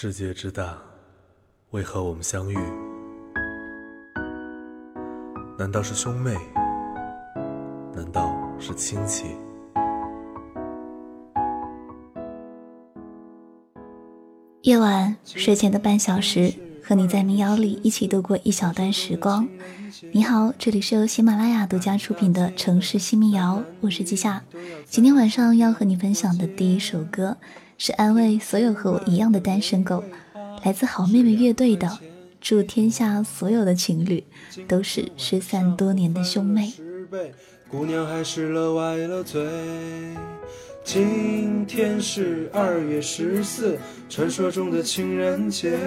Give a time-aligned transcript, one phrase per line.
[0.00, 0.78] 世界之大，
[1.70, 2.56] 为何我们相遇？
[5.58, 6.36] 难道是兄妹？
[7.96, 9.24] 难道是亲戚？
[14.62, 19.48] 夜晚睡前的半小时，和你在民谣里一起度过一小段时光。
[20.12, 24.44] 你好，这里是由喜马拉雅独家出品的城市新民谣，我是季夏。
[24.84, 27.36] 今天晚上要和你分享的第一首歌，
[27.80, 30.02] 是安慰所有和我一样的单身狗，
[30.64, 31.86] 来自好妹妹乐队的
[32.40, 34.24] 《祝天下所有的情侣
[34.66, 36.72] 都是失散多年的兄妹》。
[37.70, 39.46] 姑娘还是乐歪了嘴。
[40.82, 45.78] 今天是二月十四，传说中的情人节。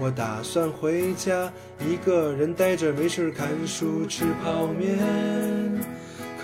[0.00, 4.98] 我打算回家，一个人呆着没事看书吃泡面。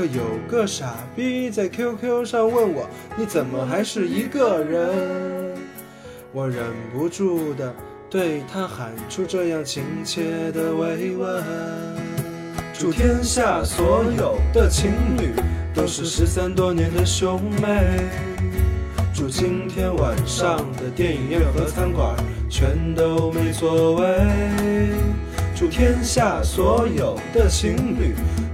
[0.05, 5.57] 有个傻逼在 QQ 上问我，你怎么还是一个人？
[6.33, 7.75] 我忍不住的
[8.09, 11.45] 对他喊出这样亲切的慰问：
[12.73, 15.33] 祝天下所有的情侣
[15.75, 18.09] 都是失散多年的兄妹。
[19.13, 22.17] 祝今天晚上的电影院和餐馆
[22.49, 24.07] 全都没座位。
[25.55, 28.15] 祝天下所有的情侣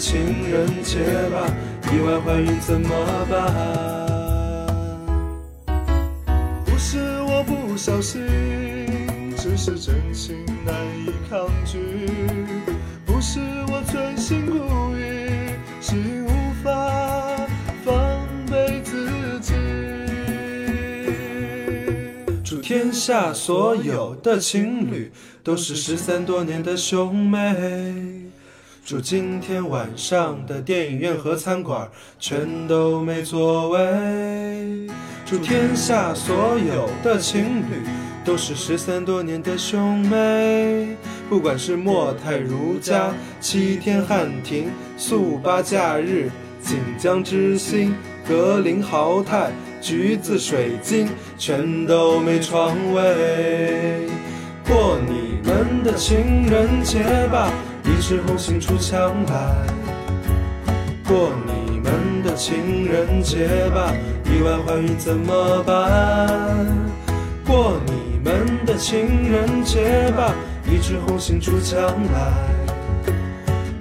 [0.00, 0.98] 情人节
[1.28, 1.46] 吧，
[1.92, 2.88] 意外怀孕怎么
[3.28, 3.36] 办？
[6.64, 8.26] 不是我不小心，
[9.36, 11.78] 只是真情难以抗拒。
[13.04, 14.56] 不是我存心故
[14.96, 15.52] 意，
[15.82, 15.94] 是
[16.24, 16.30] 无
[16.64, 17.46] 法
[17.84, 19.52] 防备自己。
[22.42, 22.58] 祝。
[22.62, 25.12] 天下所有的情侣
[25.44, 28.19] 都是失散多年的兄妹。
[28.84, 33.78] 祝今天晚上的电影院和餐馆全都没座位。
[35.24, 37.86] 祝天下所有的情侣
[38.24, 40.96] 都是失散多年的兄妹。
[41.28, 46.30] 不管是莫泰如家、七天汉庭、速八假日、
[46.60, 47.94] 锦江之星、
[48.26, 49.50] 格林豪泰。
[49.82, 51.08] 橘子水晶
[51.38, 54.06] 全都没床位，
[54.68, 57.02] 过你们的情人节
[57.32, 57.50] 吧，
[57.84, 59.66] 一枝红杏出墙来。
[61.06, 63.92] 过你们的情人节吧，
[64.24, 66.66] 意外怀孕怎么办？
[67.46, 70.34] 过你们的情人节吧，
[70.66, 71.80] 一枝红杏出墙
[72.12, 72.32] 来。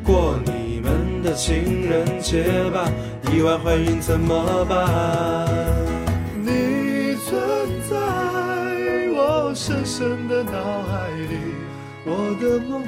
[0.03, 2.89] 过你们的情人节吧，
[3.31, 5.47] 意外怀孕怎么办？
[6.41, 7.39] 你存
[7.87, 7.95] 在
[9.13, 11.37] 我深深的脑海里，
[12.05, 12.87] 我的梦里，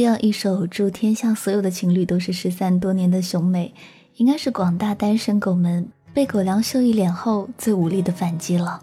[0.00, 3.74] 这样一首祝天下所有的情侣都是失散多年的兄妹，
[4.16, 8.82] 应该是广大单身狗们被狗粮秀一脸后最无力的反击了。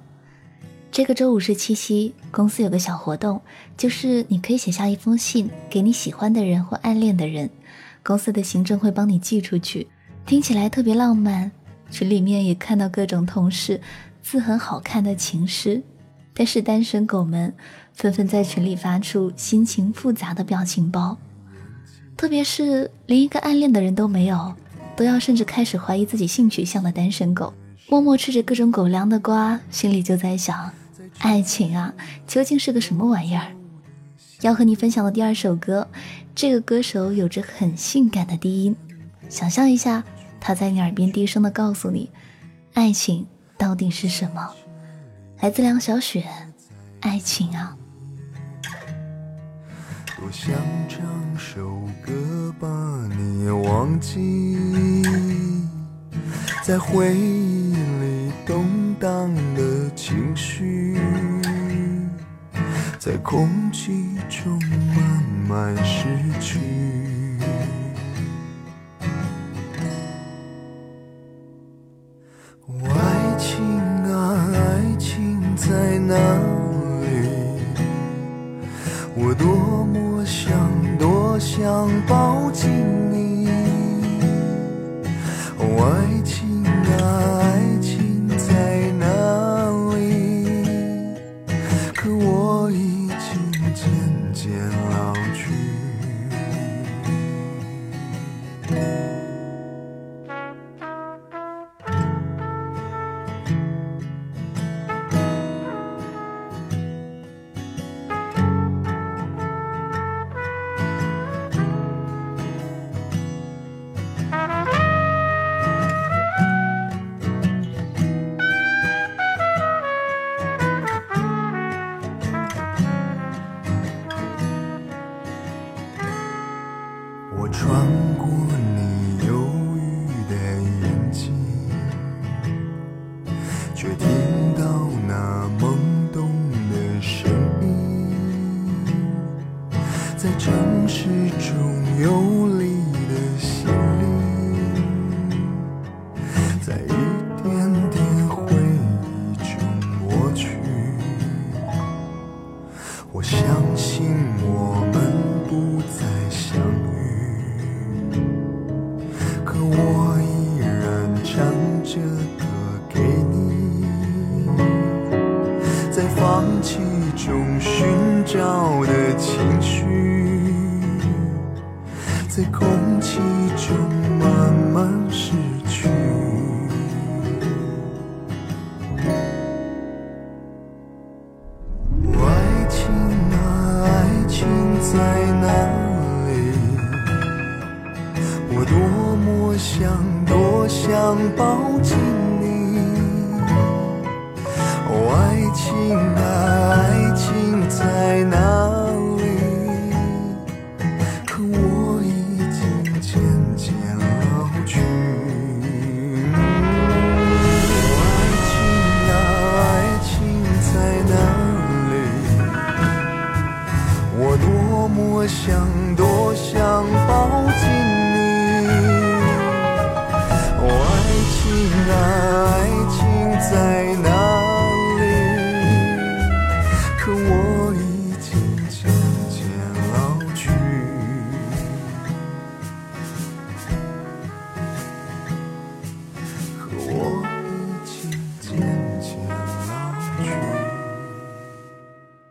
[0.92, 3.42] 这个周五是七夕，公司有个小活动，
[3.76, 7.50] 就是你可以写下一封信给你喜欢的人或暗恋的人，
[8.04, 9.88] 公司的行政会帮你寄出去，
[10.28, 11.52] 听起来特别浪漫。
[11.90, 13.82] 群里面也看到各种同事
[14.22, 15.82] 字很好看的情诗。
[16.38, 17.52] 但是单身狗们
[17.94, 21.18] 纷纷在群里发出心情复杂的表情包，
[22.16, 24.54] 特别是连一个暗恋的人都没有，
[24.96, 27.52] 都要甚至开始怀疑自己性取向的单身狗，
[27.90, 30.72] 默默吃着各种狗粮的瓜，心里就在想：
[31.18, 31.92] 爱情啊，
[32.28, 33.48] 究竟是个什么玩意儿？
[34.42, 35.88] 要和你分享的第二首歌，
[36.36, 38.76] 这个歌手有着很性感的低音，
[39.28, 40.04] 想象一下，
[40.40, 42.12] 他在你耳边低声的告诉你，
[42.76, 43.26] 爱情
[43.58, 44.48] 到底是什么？
[45.40, 46.26] 来自梁小雪，
[47.02, 47.78] 爱情啊。
[50.16, 50.52] 多想
[50.90, 51.00] 唱
[51.38, 52.68] 首歌把
[53.16, 54.58] 你忘记，
[56.64, 60.98] 在回忆里动荡的情绪，
[62.98, 66.08] 在空气中慢慢失
[66.42, 67.07] 去。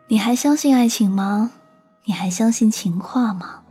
[0.08, 1.50] 你还相信爱情吗？
[2.04, 3.62] 你还相信情话吗？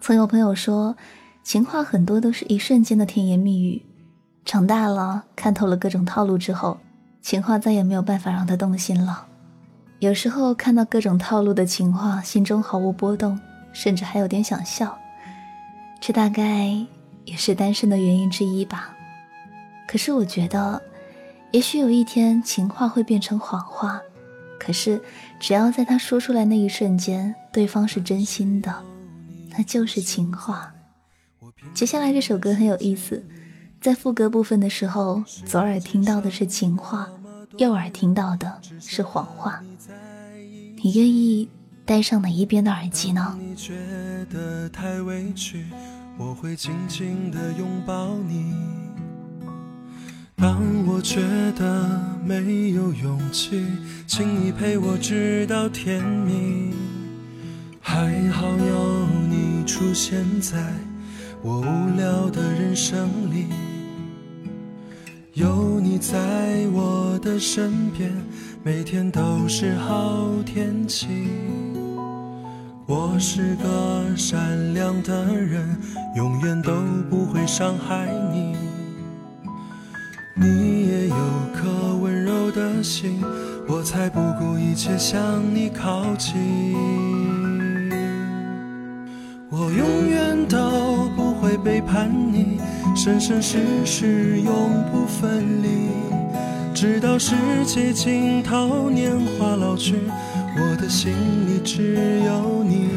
[0.00, 0.96] 曾有朋友说，
[1.42, 3.84] 情话很多都是一瞬间的甜言蜜语，
[4.46, 6.78] 长大了看透了各种套路之后，
[7.20, 9.26] 情话再也没有办法让他动心了。
[9.98, 13.38] 有时候看到各种套路的情话，心中毫无波动，
[13.74, 14.96] 甚至还有点想笑。
[16.00, 16.74] 这大概
[17.26, 18.96] 也是单身的原因之一吧。
[19.86, 20.80] 可是我觉得，
[21.50, 24.00] 也许有一天情话会变成谎话。
[24.58, 25.00] 可是，
[25.40, 28.74] 只要在他说出来那一瞬间，对方是真心的，
[29.50, 30.72] 那就是情话。
[31.74, 33.24] 接下来这首歌很有意思，
[33.80, 37.08] 在副歌部分的时候，左耳听到的是情话，
[37.58, 39.62] 右耳听到的是谎话。
[40.82, 41.48] 你愿意
[41.84, 43.38] 戴上哪一边的耳机呢？
[43.40, 43.74] 你觉
[44.30, 45.66] 得太委屈，
[46.18, 48.83] 我会紧紧地拥抱你。
[50.36, 51.20] 当我觉
[51.52, 53.64] 得没有勇气，
[54.06, 56.72] 请你陪我直到天明。
[57.80, 60.58] 还好有你出现在
[61.42, 63.46] 我无聊的人生里，
[65.34, 68.10] 有你在我的身边，
[68.62, 71.06] 每天都是好天气。
[72.86, 75.78] 我是个善良的人，
[76.16, 76.72] 永远都
[77.08, 78.63] 不会伤害你。
[80.36, 81.16] 你也有
[81.54, 83.22] 颗温柔的心，
[83.68, 86.34] 我才不顾一切向你靠近。
[89.48, 92.58] 我永远都不会背叛你，
[92.96, 94.52] 生生世世永
[94.90, 95.68] 不分离，
[96.74, 99.94] 直到世界尽头，年华老去，
[100.56, 101.12] 我的心
[101.46, 102.88] 里只有你。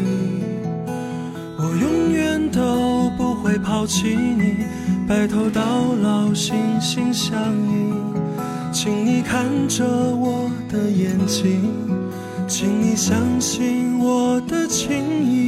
[1.59, 4.65] 我永远都不会抛弃你，
[5.07, 7.93] 白头到老，心心相印。
[8.73, 11.71] 请你看着我的眼睛，
[12.45, 15.46] 请你相信我的情意。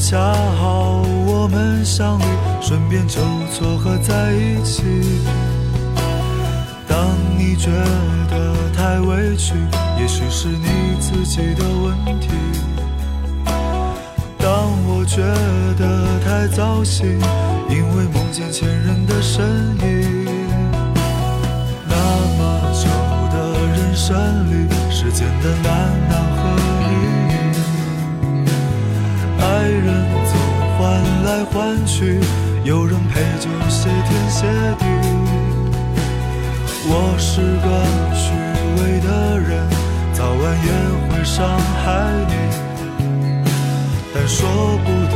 [0.00, 0.16] 恰
[0.58, 2.22] 好我们相遇，
[2.62, 3.20] 顺便就
[3.52, 4.82] 撮合在一起。
[6.88, 6.98] 当
[7.38, 7.70] 你觉
[8.30, 9.54] 得太委屈，
[10.00, 12.28] 也许是你自己的问题。
[14.38, 15.20] 当我觉
[15.78, 17.20] 得太糟心，
[17.68, 19.44] 因为梦见前任的身
[19.82, 20.24] 影。
[21.86, 21.94] 那
[22.38, 22.88] 么久
[23.30, 23.36] 的
[23.76, 24.16] 人生
[24.50, 26.12] 里，时间的难难
[32.00, 32.18] 去，
[32.64, 34.46] 有人陪就谢天谢
[34.78, 34.86] 地。
[36.88, 37.68] 我是个
[38.16, 38.32] 虚
[38.80, 39.68] 伪的人，
[40.14, 40.70] 早晚也
[41.10, 41.46] 会伤
[41.84, 41.84] 害
[42.26, 42.32] 你，
[44.14, 44.48] 但说
[44.82, 45.14] 不定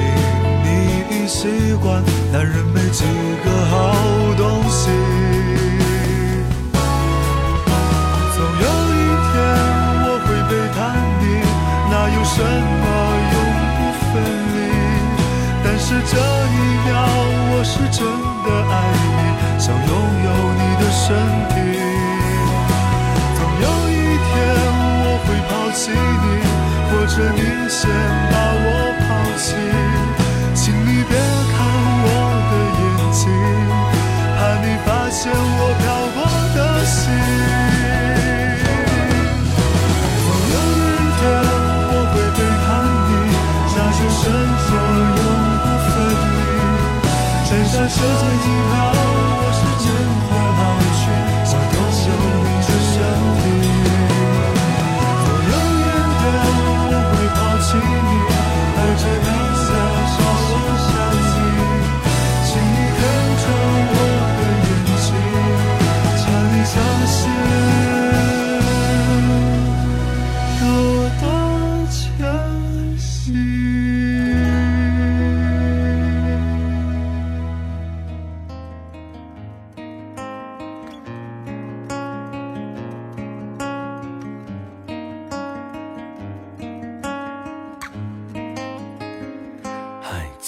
[0.62, 0.66] 你
[1.08, 1.48] 已习
[1.80, 3.02] 惯，男人没几
[3.42, 3.74] 个好
[4.36, 5.13] 东西。
[15.94, 16.90] 是这一秒
[17.54, 18.02] 我是真
[18.42, 18.74] 的爱
[19.14, 19.22] 你，
[19.60, 19.94] 想拥
[20.26, 21.06] 有你的身
[21.50, 21.54] 体。
[23.36, 24.34] 总有一天
[25.06, 26.26] 我会抛弃你，
[26.90, 27.38] 或者你
[27.70, 27.78] 先
[28.32, 28.66] 把我
[29.06, 29.06] 抛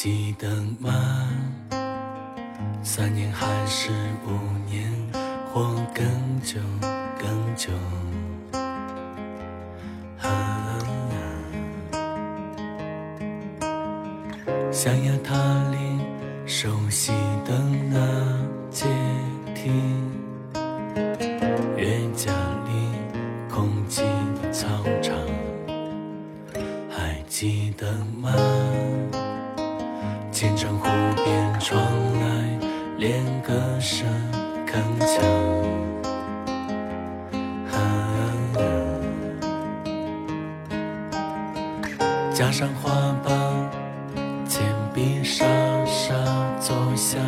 [0.06, 0.48] 记得
[0.78, 0.92] 吗？
[2.80, 3.90] 三年还是
[4.24, 4.30] 五
[4.70, 4.88] 年，
[5.52, 6.06] 或更
[6.44, 6.60] 久
[7.18, 7.72] 更久。
[14.70, 15.34] 想要逃
[15.72, 15.98] 离
[16.46, 17.12] 熟悉
[42.32, 43.34] 加上花瓣，
[44.46, 44.62] 铅
[44.94, 45.44] 笔沙
[45.86, 46.14] 沙
[46.60, 47.18] 作响，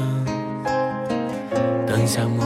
[1.86, 2.44] 灯下模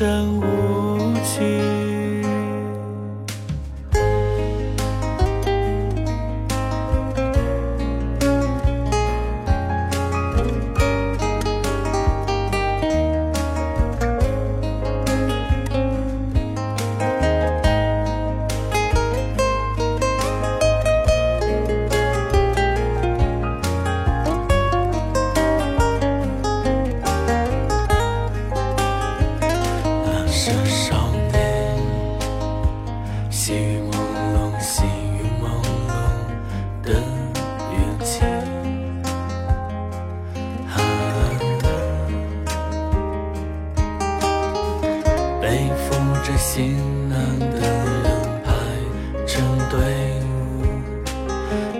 [0.00, 0.33] 来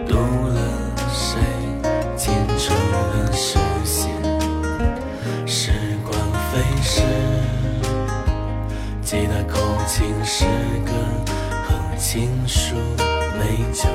[0.08, 0.16] 读
[0.48, 0.58] 了
[1.12, 1.40] 谁
[2.16, 2.74] 虔诚
[3.12, 4.10] 的视线？
[5.46, 5.72] 时
[6.04, 6.18] 光
[6.50, 7.02] 飞逝，
[9.02, 10.44] 记得口琴诗
[10.84, 10.92] 歌
[11.68, 12.74] 和情书
[13.38, 13.88] 美酒。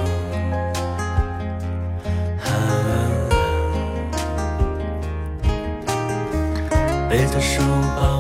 [7.10, 7.64] 背着书
[7.96, 8.19] 包，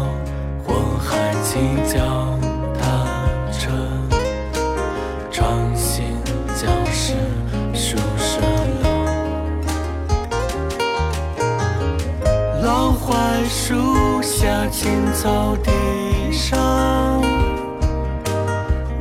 [15.21, 15.69] 草地
[16.31, 17.21] 上，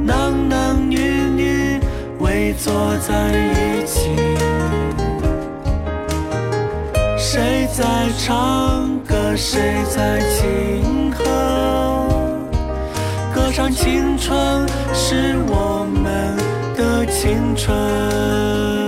[0.04, 1.80] 男男女女
[2.18, 4.10] 围坐在一起，
[7.16, 7.84] 谁在
[8.18, 9.36] 唱歌？
[9.36, 11.24] 谁在轻哼？
[13.32, 16.36] 歌唱青春，是我们
[16.76, 18.87] 的青春。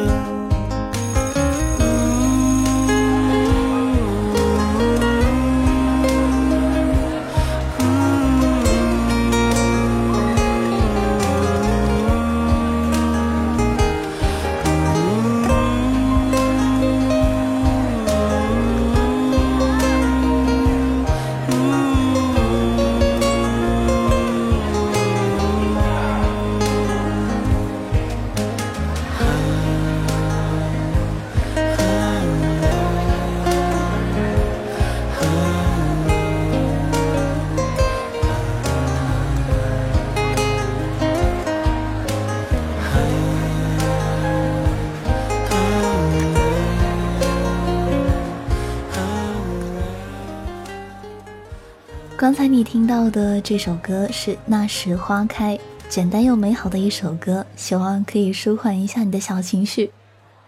[52.31, 55.57] 刚才你听到的这首歌是《那时花开》，
[55.89, 59.91] 简单又美好的一首歌，希望可以舒缓一下你的小情绪。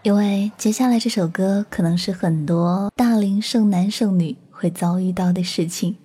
[0.01, 5.97] 因为接下来这首歌可能是很多大龄剩男剩女会遭遇到的事情。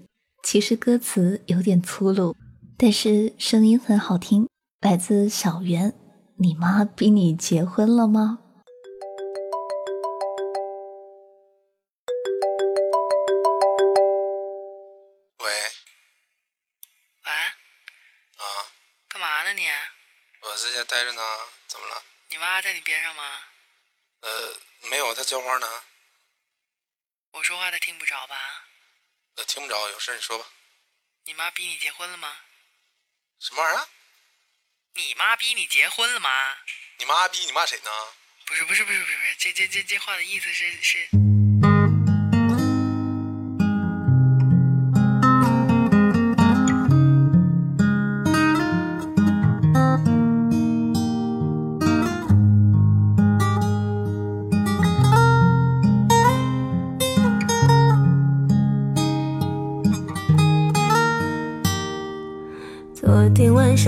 [0.42, 2.34] 其实歌词有点粗鲁，
[2.76, 4.48] 但是声音很好听，
[4.80, 5.94] 来自小圆。
[6.38, 8.40] 你妈逼你结婚了吗？
[20.88, 21.22] 待着呢，
[21.66, 22.02] 怎么了？
[22.28, 23.42] 你妈在你边上吗？
[24.20, 25.82] 呃，没有，她浇花呢。
[27.32, 28.64] 我说话她听不着吧？
[29.36, 30.46] 呃，听不着，有事你说吧。
[31.24, 32.40] 你妈逼你结婚了吗？
[33.38, 33.88] 什么玩意儿？
[34.94, 36.56] 你妈逼你结婚了吗？
[36.96, 37.90] 你妈逼你骂谁呢？
[38.46, 41.27] 不是不是不是不是不是，这这这这话的意思是是。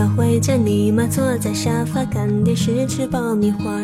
[0.01, 3.79] 上回家，你妈坐在沙发看电视吃爆米花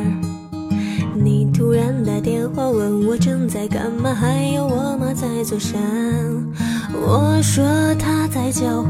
[1.15, 5.79] 你突然打电话问我正在干嘛，还有我妈在做啥。
[6.95, 7.63] 我说
[7.97, 8.89] 她在浇花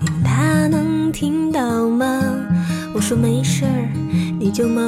[0.00, 2.06] 你问她能听到吗？
[2.94, 3.92] 我说没事儿，
[4.40, 4.82] 你就冒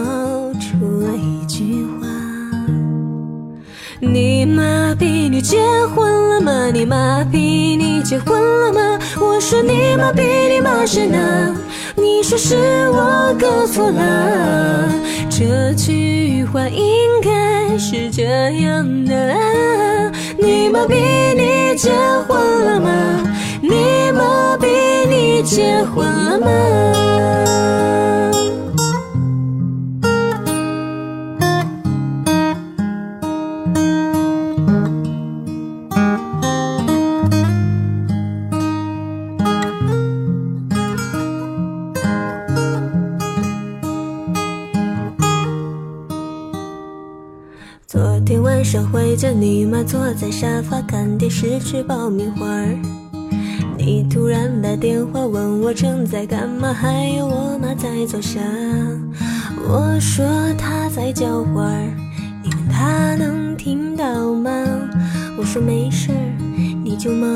[0.54, 2.03] 出了一句话。
[4.12, 5.58] 你妈逼你结
[5.94, 6.70] 婚了吗？
[6.72, 7.38] 你妈逼
[7.76, 8.98] 你结婚了吗？
[9.20, 11.56] 我说你妈逼你骂谁呢？
[11.96, 12.56] 你说是
[12.90, 14.88] 我搞错了。
[15.30, 16.84] 这句话应
[17.22, 18.22] 该是这
[18.60, 19.34] 样的：
[20.38, 20.94] 你妈逼
[21.34, 21.90] 你结
[22.28, 22.90] 婚了吗？
[23.62, 24.68] 你妈逼
[25.08, 26.46] 你结婚了吗？
[49.16, 52.46] 叫，你妈坐在沙发看电视吃爆米花
[53.76, 58.40] 你突然打电话问我正在干嘛，还有我妈在做啥。
[59.68, 60.26] 我说
[60.58, 61.70] 她在浇花
[62.42, 64.50] 你问她能听到吗？
[65.38, 66.16] 我说没事儿，
[66.84, 67.26] 你就冒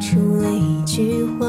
[0.00, 1.46] 出了一句话。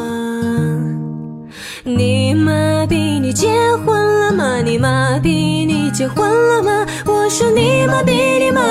[1.84, 3.48] 你妈逼你结
[3.86, 4.62] 婚了吗？
[4.62, 5.30] 你妈逼
[5.66, 6.86] 你结婚了吗？
[7.06, 8.71] 我说你妈逼你妈？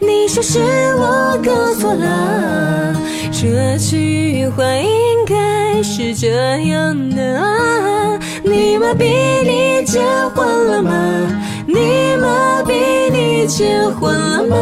[0.00, 0.58] 你说是
[0.96, 2.94] 我搞错了，
[3.32, 6.28] 这句话应该是这
[6.68, 8.18] 样的啊。
[8.44, 9.06] 你妈逼，
[9.44, 10.00] 你结
[10.34, 10.92] 婚了吗？
[11.66, 12.74] 你妈逼，
[13.10, 14.56] 你结婚了吗？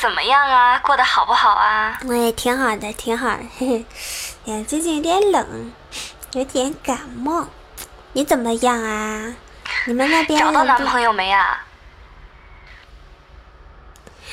[0.00, 0.78] 怎么样啊？
[0.78, 1.98] 过得好不好啊？
[2.06, 3.42] 我也挺好的，挺好的。
[3.58, 3.84] 嘿嘿，
[4.46, 5.72] 哎，最近有点冷，
[6.32, 7.48] 有点感冒。
[8.12, 9.34] 你怎么样啊？
[9.86, 11.64] 你们那边 找到男朋友没啊？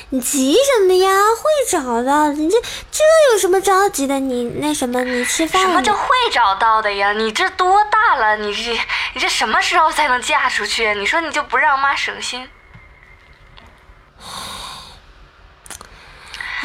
[0.10, 1.10] 你急什么呀？
[1.10, 2.34] 会找到的。
[2.34, 4.20] 你这这有什么着急的？
[4.20, 7.12] 你那什么，你吃饭什么叫会找到的呀？
[7.14, 8.38] 你这多大了？
[8.38, 8.72] 你这
[9.14, 10.94] 你这什么时候才能嫁出去？
[10.94, 12.48] 你说你就不让妈省心？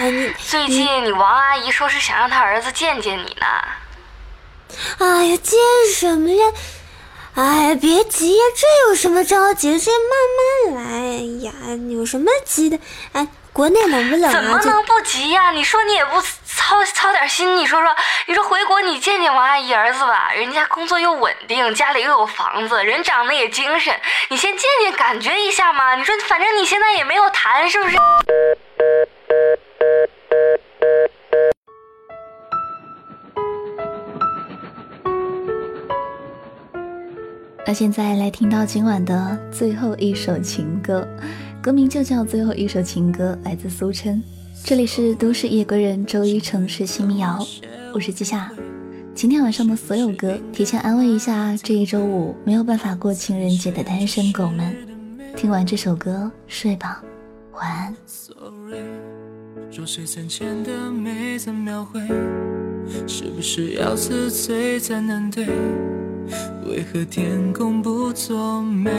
[0.00, 3.46] 哎，你最近你王阿姨说是想让她儿子见见你呢。
[4.98, 5.58] 哎呀，见
[5.94, 6.46] 什么呀？
[7.34, 9.78] 哎呀，别急呀，这有什么着急的？
[9.78, 10.90] 这慢慢来。
[10.90, 11.52] 哎呀，
[11.90, 12.78] 有什么急的？
[13.12, 14.32] 哎，国内冷不冷啊？
[14.32, 23.94] 怎么能不急呀、你说你也不操操点心，你说说，你说回国你见见王阿姨儿子吧，人家工作又稳定，家里又有房子，人长得也精神，
[24.30, 25.94] 你先见见感觉一下嘛。
[25.94, 27.98] 你说反正你现在也没有谈，是不是？
[37.70, 41.06] 那现在来听到今晚的最后一首情歌，
[41.62, 44.20] 歌名就叫《最后一首情歌》，来自苏琛。
[44.64, 47.38] 这里是都市夜归人周一城市新民谣，
[47.94, 48.50] 我是季夏。
[49.14, 54.74] 今天晚上的所有歌，提前安慰一下这一周五没有办法过情人节的单身狗们。
[55.36, 57.00] 听完这首歌，睡吧，
[57.52, 57.94] 晚安。
[59.70, 62.00] 若水三千的美怎描绘？
[63.06, 65.46] 是不是要自醉才能对？
[66.64, 68.90] 为何天公不作美？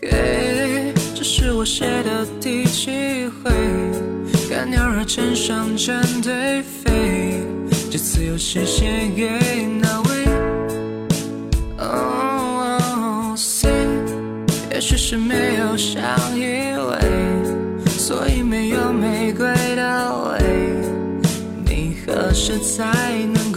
[0.00, 2.90] 嘿，这是我写的第几
[3.28, 3.50] 回？
[4.48, 7.40] 看鸟儿成双成对飞，
[7.90, 10.26] 这次又是写给哪位？
[11.78, 13.70] 哦，say，
[14.72, 16.02] 也许是没有相
[16.36, 16.98] 依偎，
[17.86, 20.38] 所以没有玫瑰的味。
[21.64, 22.84] 你何时才
[23.32, 23.47] 能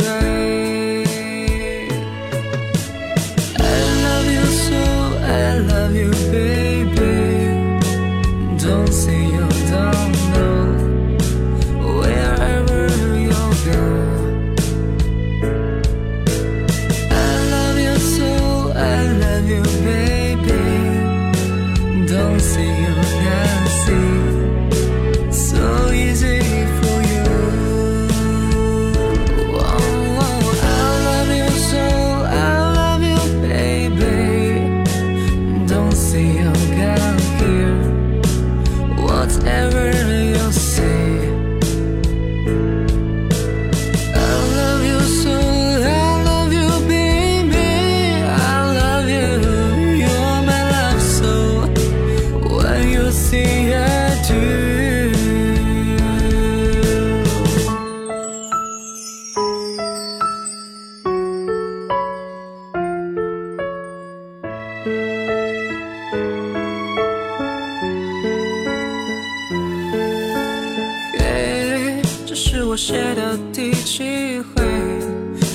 [72.71, 74.63] 我写的第几回？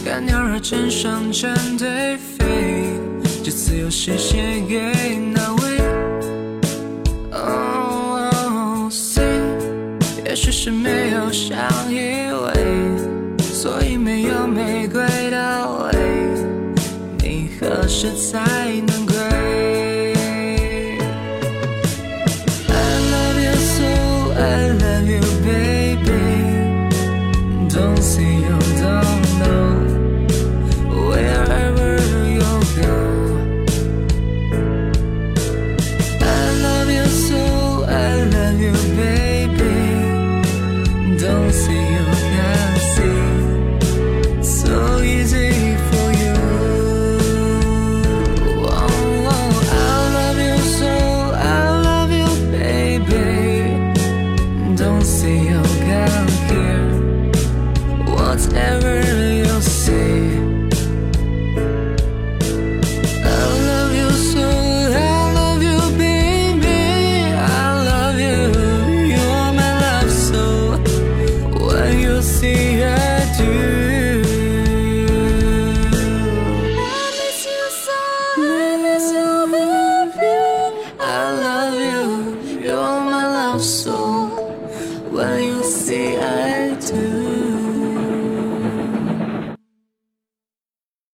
[0.04, 2.92] 看鸟儿成双成对飞，
[3.42, 5.80] 这次又是写给哪位？
[7.32, 9.24] 哦，say，
[10.26, 11.56] 也许是没有相
[11.90, 12.52] 依偎，
[13.40, 15.00] 所以没有玫瑰
[15.30, 15.98] 的味。
[17.20, 18.38] 你何时才
[18.86, 18.95] 能